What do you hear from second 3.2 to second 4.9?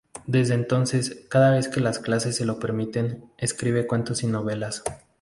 escribe cuentos y novelas.